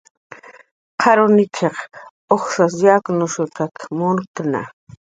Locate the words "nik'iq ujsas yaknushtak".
1.35-3.75